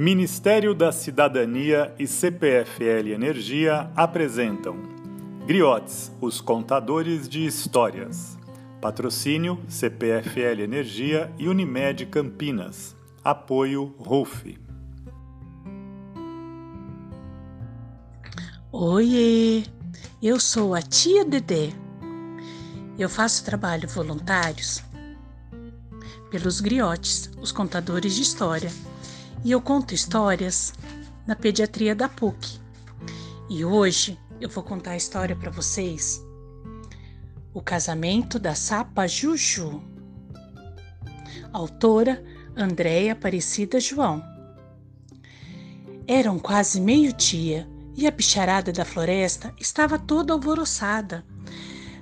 Ministério 0.00 0.76
da 0.76 0.92
Cidadania 0.92 1.92
e 1.98 2.06
CPFL 2.06 3.08
Energia 3.12 3.90
apresentam 3.96 4.76
Griotes, 5.44 6.12
os 6.20 6.40
contadores 6.40 7.28
de 7.28 7.44
histórias. 7.44 8.38
Patrocínio 8.80 9.60
CPFL 9.68 10.62
Energia 10.62 11.34
e 11.36 11.48
Unimed 11.48 12.06
Campinas. 12.06 12.94
Apoio 13.24 13.92
RUF. 13.98 14.56
Oiê, 18.70 19.64
eu 20.22 20.38
sou 20.38 20.76
a 20.76 20.80
tia 20.80 21.24
Dedé. 21.24 21.72
Eu 22.96 23.08
faço 23.08 23.44
trabalho 23.44 23.88
voluntários 23.88 24.80
pelos 26.30 26.60
griotes, 26.60 27.28
os 27.42 27.50
contadores 27.50 28.14
de 28.14 28.22
história 28.22 28.70
e 29.44 29.50
eu 29.50 29.60
conto 29.60 29.94
histórias 29.94 30.72
na 31.26 31.36
pediatria 31.36 31.94
da 31.94 32.08
PUC. 32.08 32.60
E 33.48 33.64
hoje 33.64 34.18
eu 34.40 34.48
vou 34.48 34.62
contar 34.62 34.92
a 34.92 34.96
história 34.96 35.36
para 35.36 35.50
vocês. 35.50 36.22
O 37.52 37.62
casamento 37.62 38.38
da 38.38 38.54
Sapa 38.54 39.06
Juju. 39.06 39.82
Autora 41.52 42.22
Andréia 42.56 43.12
Aparecida 43.12 43.80
João. 43.80 44.22
Eram 46.06 46.38
quase 46.38 46.80
meio-dia 46.80 47.68
e 47.96 48.06
a 48.06 48.10
bicharada 48.10 48.72
da 48.72 48.84
floresta 48.84 49.52
estava 49.58 49.98
toda 49.98 50.32
alvoroçada. 50.32 51.24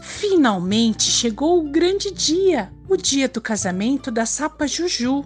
Finalmente 0.00 1.02
chegou 1.02 1.58
o 1.58 1.70
grande 1.70 2.10
dia, 2.10 2.72
o 2.88 2.96
dia 2.96 3.28
do 3.28 3.40
casamento 3.40 4.10
da 4.10 4.24
Sapa 4.24 4.66
Juju. 4.66 5.24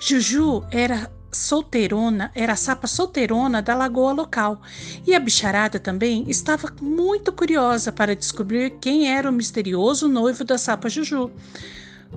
Juju 0.00 0.64
era 0.70 1.10
solteirona, 1.30 2.30
era 2.34 2.54
a 2.54 2.56
sapa 2.56 2.86
solteirona 2.86 3.60
da 3.60 3.74
lagoa 3.74 4.12
local, 4.12 4.60
e 5.06 5.14
a 5.14 5.20
bicharada 5.20 5.78
também 5.78 6.24
estava 6.28 6.72
muito 6.80 7.32
curiosa 7.32 7.92
para 7.92 8.16
descobrir 8.16 8.78
quem 8.80 9.12
era 9.12 9.28
o 9.28 9.32
misterioso 9.32 10.08
noivo 10.08 10.44
da 10.44 10.56
sapa 10.56 10.88
Juju, 10.88 11.30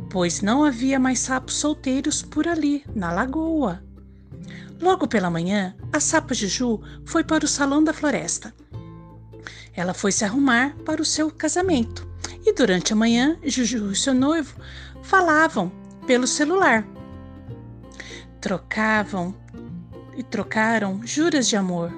pois 0.10 0.42
não 0.42 0.64
havia 0.64 1.00
mais 1.00 1.20
sapos 1.20 1.56
solteiros 1.56 2.22
por 2.22 2.48
ali, 2.48 2.84
na 2.96 3.12
lagoa. 3.12 3.84
Logo 4.80 5.08
pela 5.08 5.30
manhã, 5.30 5.76
a 5.94 6.00
sapa 6.00 6.34
Juju 6.34 6.82
foi 7.06 7.24
para 7.24 7.46
o 7.46 7.50
salão 7.50 7.84
da 7.84 7.94
floresta. 7.94 8.54
Ela 9.74 9.94
foi 9.94 10.12
se 10.12 10.26
arrumar 10.26 10.76
para 10.86 11.02
o 11.02 11.06
seu 11.06 11.30
casamento, 11.30 12.08
e 12.46 12.54
durante 12.54 12.94
a 12.94 12.96
manhã, 12.96 13.38
Juju 13.44 13.92
e 13.92 13.96
seu 13.96 14.14
noivo 14.14 14.56
falavam 15.04 15.72
pelo 16.08 16.26
celular 16.26 16.86
trocavam 18.42 19.36
e 20.18 20.24
trocaram 20.24 21.00
juras 21.06 21.48
de 21.48 21.56
amor. 21.56 21.92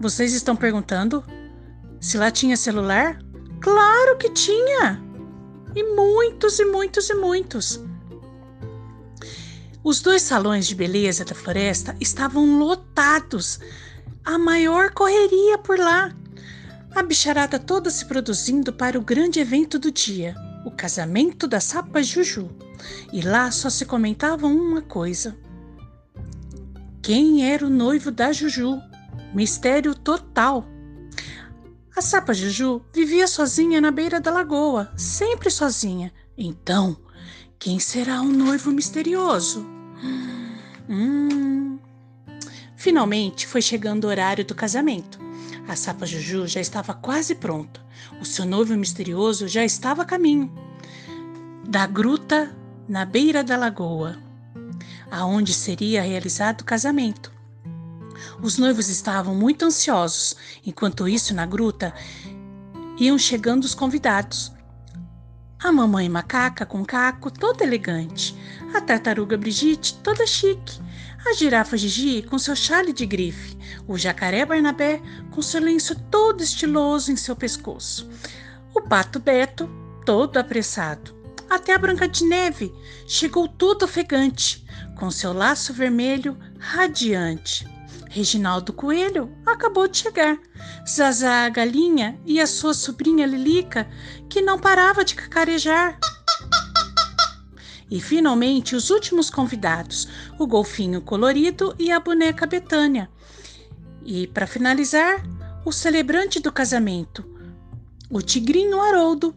Vocês 0.00 0.32
estão 0.32 0.56
perguntando 0.56 1.22
se 2.00 2.16
lá 2.16 2.30
tinha 2.30 2.56
celular? 2.56 3.18
Claro 3.60 4.16
que 4.16 4.30
tinha! 4.30 5.04
E 5.76 5.82
muitos, 5.94 6.58
e 6.58 6.64
muitos, 6.64 7.10
e 7.10 7.14
muitos. 7.14 7.80
Os 9.84 10.00
dois 10.00 10.22
salões 10.22 10.66
de 10.66 10.74
beleza 10.74 11.24
da 11.24 11.34
floresta 11.34 11.94
estavam 12.00 12.58
lotados. 12.58 13.60
A 14.24 14.38
maior 14.38 14.92
correria 14.92 15.58
por 15.58 15.78
lá. 15.78 16.14
A 16.94 17.02
bicharada 17.02 17.58
toda 17.58 17.90
se 17.90 18.06
produzindo 18.06 18.72
para 18.72 18.98
o 18.98 19.02
grande 19.02 19.38
evento 19.38 19.78
do 19.78 19.92
dia, 19.92 20.34
o 20.64 20.70
casamento 20.70 21.46
da 21.46 21.60
Sapa 21.60 22.02
Juju 22.02 22.48
e 23.12 23.20
lá 23.20 23.50
só 23.50 23.70
se 23.70 23.84
comentava 23.84 24.46
uma 24.46 24.82
coisa: 24.82 25.36
quem 27.02 27.50
era 27.50 27.66
o 27.66 27.70
noivo 27.70 28.10
da 28.10 28.32
Juju? 28.32 28.80
Mistério 29.34 29.94
total. 29.94 30.64
A 31.96 32.00
sapa 32.00 32.32
Juju 32.32 32.82
vivia 32.94 33.26
sozinha 33.26 33.80
na 33.80 33.90
beira 33.90 34.20
da 34.20 34.30
lagoa, 34.30 34.92
sempre 34.96 35.50
sozinha. 35.50 36.12
Então, 36.36 36.96
quem 37.58 37.80
será 37.80 38.20
o 38.20 38.28
noivo 38.28 38.70
misterioso? 38.70 39.66
Hum. 40.88 41.78
Finalmente 42.76 43.46
foi 43.46 43.60
chegando 43.60 44.04
o 44.04 44.08
horário 44.08 44.44
do 44.44 44.54
casamento. 44.54 45.18
A 45.66 45.74
sapa 45.74 46.06
Juju 46.06 46.46
já 46.46 46.60
estava 46.60 46.94
quase 46.94 47.34
pronta. 47.34 47.80
O 48.20 48.24
seu 48.24 48.46
noivo 48.46 48.76
misterioso 48.76 49.48
já 49.48 49.64
estava 49.64 50.02
a 50.02 50.06
caminho. 50.06 50.52
Da 51.68 51.86
gruta 51.86 52.54
na 52.88 53.04
beira 53.04 53.44
da 53.44 53.56
lagoa, 53.56 54.16
aonde 55.10 55.52
seria 55.52 56.00
realizado 56.00 56.62
o 56.62 56.64
casamento. 56.64 57.30
Os 58.42 58.56
noivos 58.56 58.88
estavam 58.88 59.34
muito 59.34 59.64
ansiosos, 59.64 60.34
enquanto 60.64 61.06
isso, 61.06 61.34
na 61.34 61.44
gruta, 61.44 61.92
iam 62.98 63.18
chegando 63.18 63.64
os 63.64 63.74
convidados. 63.74 64.52
A 65.62 65.70
mamãe 65.70 66.08
macaca 66.08 66.64
com 66.64 66.84
caco 66.84 67.30
toda 67.30 67.62
elegante, 67.62 68.34
a 68.74 68.80
tartaruga 68.80 69.36
Brigitte 69.36 69.94
toda 70.02 70.26
chique, 70.26 70.80
a 71.26 71.34
girafa 71.34 71.76
Gigi 71.76 72.22
com 72.22 72.38
seu 72.38 72.56
chale 72.56 72.92
de 72.92 73.04
grife, 73.04 73.58
o 73.86 73.98
jacaré 73.98 74.46
Barnabé 74.46 75.02
com 75.30 75.42
seu 75.42 75.60
lenço 75.60 75.94
todo 76.10 76.42
estiloso 76.42 77.12
em 77.12 77.16
seu 77.16 77.36
pescoço, 77.36 78.08
o 78.74 78.80
pato 78.80 79.18
Beto 79.18 79.68
todo 80.06 80.38
apressado, 80.38 81.17
até 81.48 81.74
a 81.74 81.78
Branca 81.78 82.08
de 82.08 82.24
Neve 82.24 82.72
chegou 83.06 83.48
toda 83.48 83.84
ofegante, 83.84 84.64
com 84.96 85.10
seu 85.10 85.32
laço 85.32 85.72
vermelho 85.72 86.38
radiante. 86.58 87.66
Reginaldo 88.10 88.72
Coelho 88.72 89.30
acabou 89.44 89.86
de 89.86 89.98
chegar. 89.98 90.38
Zazá 90.88 91.44
a 91.44 91.48
galinha 91.48 92.18
e 92.24 92.40
a 92.40 92.46
sua 92.46 92.72
sobrinha 92.72 93.26
Lilica, 93.26 93.88
que 94.28 94.40
não 94.40 94.58
parava 94.58 95.04
de 95.04 95.14
cacarejar. 95.14 95.98
E 97.90 98.00
finalmente 98.00 98.74
os 98.74 98.90
últimos 98.90 99.30
convidados, 99.30 100.08
o 100.38 100.46
golfinho 100.46 101.00
colorido 101.00 101.74
e 101.78 101.90
a 101.90 102.00
boneca 102.00 102.46
Betânia. 102.46 103.10
E 104.04 104.26
para 104.26 104.46
finalizar, 104.46 105.22
o 105.64 105.72
celebrante 105.72 106.40
do 106.40 106.50
casamento, 106.50 107.24
o 108.10 108.22
tigrinho 108.22 108.80
Haroldo, 108.80 109.34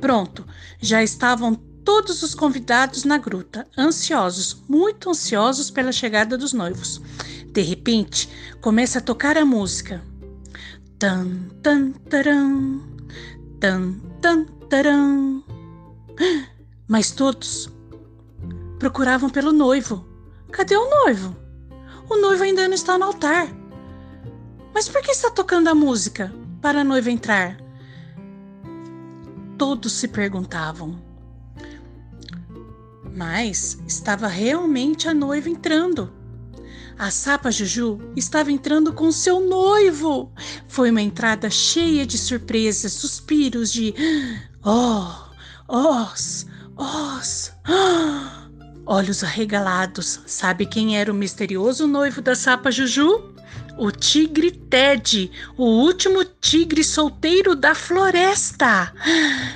Pronto, 0.00 0.46
já 0.80 1.02
estavam 1.02 1.54
todos 1.54 2.22
os 2.22 2.34
convidados 2.34 3.04
na 3.04 3.18
gruta, 3.18 3.66
ansiosos, 3.76 4.62
muito 4.68 5.10
ansiosos 5.10 5.70
pela 5.70 5.90
chegada 5.90 6.36
dos 6.36 6.52
noivos. 6.52 7.00
De 7.50 7.62
repente, 7.62 8.28
começa 8.60 8.98
a 8.98 9.02
tocar 9.02 9.36
a 9.36 9.44
música. 9.44 10.02
Tan, 10.98 11.48
tan, 11.62 11.92
taran, 12.10 12.80
tan, 13.58 13.94
tan, 14.20 14.44
taran. 14.68 15.42
Mas 16.86 17.10
todos 17.10 17.70
procuravam 18.78 19.30
pelo 19.30 19.52
noivo. 19.52 20.06
Cadê 20.52 20.76
o 20.76 20.90
noivo? 20.90 21.36
O 22.08 22.16
noivo 22.16 22.42
ainda 22.42 22.68
não 22.68 22.74
está 22.74 22.98
no 22.98 23.06
altar. 23.06 23.48
Mas 24.74 24.88
por 24.88 25.02
que 25.02 25.10
está 25.10 25.30
tocando 25.30 25.68
a 25.68 25.74
música 25.74 26.32
para 26.60 26.82
a 26.82 26.84
noiva 26.84 27.10
entrar? 27.10 27.67
Todos 29.58 29.92
se 29.92 30.08
perguntavam. 30.08 31.02
Mas 33.14 33.78
estava 33.86 34.28
realmente 34.28 35.08
a 35.08 35.12
noiva 35.12 35.50
entrando. 35.50 36.12
A 36.96 37.10
sapa 37.10 37.50
Juju 37.50 38.00
estava 38.16 38.50
entrando 38.50 38.92
com 38.92 39.10
seu 39.12 39.40
noivo. 39.40 40.32
Foi 40.66 40.90
uma 40.90 41.02
entrada 41.02 41.50
cheia 41.50 42.06
de 42.06 42.16
surpresas, 42.16 42.92
suspiros 42.92 43.72
de 43.72 43.94
oh, 44.64 45.12
os, 45.68 46.46
os, 46.76 47.52
olhos 48.86 49.22
arregalados. 49.22 50.20
Sabe 50.26 50.66
quem 50.66 50.96
era 50.96 51.10
o 51.12 51.14
misterioso 51.14 51.86
noivo 51.86 52.20
da 52.20 52.34
sapa 52.34 52.70
Juju? 52.70 53.37
O 53.76 53.92
tigre 53.92 54.50
Ted, 54.50 55.30
o 55.56 55.64
último 55.64 56.24
tigre 56.24 56.82
solteiro 56.82 57.54
da 57.54 57.74
floresta. 57.74 58.92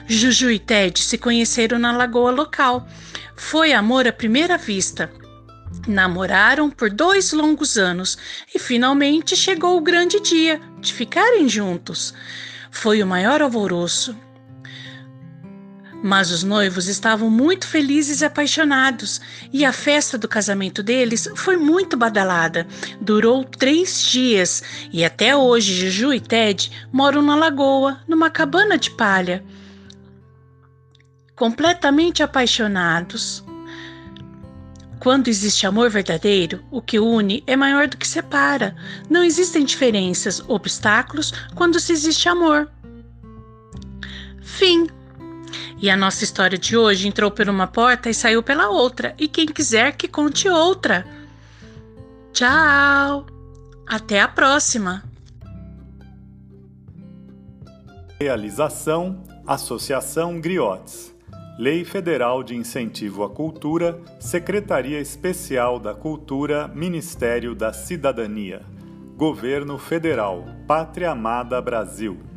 Juju 0.06 0.50
e 0.50 0.58
Ted 0.58 1.02
se 1.02 1.18
conheceram 1.18 1.78
na 1.78 1.92
lagoa 1.92 2.30
local. 2.30 2.86
Foi 3.36 3.72
amor 3.72 4.06
à 4.06 4.12
primeira 4.12 4.56
vista. 4.56 5.12
Namoraram 5.88 6.70
por 6.70 6.90
dois 6.90 7.32
longos 7.32 7.76
anos 7.76 8.16
e 8.54 8.58
finalmente 8.58 9.34
chegou 9.34 9.76
o 9.76 9.82
grande 9.82 10.20
dia 10.20 10.60
de 10.78 10.92
ficarem 10.92 11.48
juntos. 11.48 12.14
Foi 12.70 13.02
o 13.02 13.06
maior 13.06 13.42
alvoroço. 13.42 14.16
Mas 16.02 16.32
os 16.32 16.42
noivos 16.42 16.88
estavam 16.88 17.30
muito 17.30 17.66
felizes 17.66 18.20
e 18.20 18.24
apaixonados, 18.24 19.20
e 19.52 19.64
a 19.64 19.72
festa 19.72 20.18
do 20.18 20.26
casamento 20.26 20.82
deles 20.82 21.28
foi 21.36 21.56
muito 21.56 21.96
badalada. 21.96 22.66
Durou 23.00 23.44
três 23.44 24.02
dias, 24.02 24.64
e 24.92 25.04
até 25.04 25.36
hoje 25.36 25.72
Juju 25.72 26.12
e 26.12 26.20
Ted 26.20 26.72
moram 26.92 27.22
na 27.22 27.36
lagoa, 27.36 28.00
numa 28.08 28.30
cabana 28.30 28.76
de 28.76 28.90
palha. 28.90 29.44
Completamente 31.36 32.22
apaixonados. 32.22 33.44
Quando 34.98 35.28
existe 35.28 35.66
amor 35.66 35.90
verdadeiro, 35.90 36.64
o 36.70 36.80
que 36.80 36.98
une 36.98 37.42
é 37.46 37.56
maior 37.56 37.88
do 37.88 37.96
que 37.96 38.06
separa. 38.06 38.74
Não 39.08 39.24
existem 39.24 39.64
diferenças, 39.64 40.40
obstáculos 40.48 41.32
quando 41.54 41.78
se 41.78 41.92
existe 41.92 42.28
amor. 42.28 42.68
Fim. 44.40 44.88
E 45.82 45.90
a 45.90 45.96
nossa 45.96 46.22
história 46.22 46.56
de 46.56 46.76
hoje 46.76 47.08
entrou 47.08 47.28
por 47.28 47.48
uma 47.48 47.66
porta 47.66 48.08
e 48.08 48.14
saiu 48.14 48.40
pela 48.40 48.68
outra, 48.68 49.16
e 49.18 49.26
quem 49.26 49.46
quiser 49.46 49.96
que 49.96 50.06
conte 50.06 50.48
outra. 50.48 51.04
Tchau! 52.32 53.26
Até 53.84 54.20
a 54.20 54.28
próxima! 54.28 55.02
Realização 58.20 59.24
Associação 59.44 60.40
Griotes. 60.40 61.12
Lei 61.58 61.84
Federal 61.84 62.44
de 62.44 62.54
Incentivo 62.54 63.24
à 63.24 63.28
Cultura, 63.28 64.00
Secretaria 64.20 65.00
Especial 65.00 65.80
da 65.80 65.92
Cultura, 65.92 66.68
Ministério 66.68 67.56
da 67.56 67.72
Cidadania. 67.72 68.62
Governo 69.16 69.76
Federal, 69.78 70.44
Pátria 70.64 71.10
Amada 71.10 71.60
Brasil. 71.60 72.31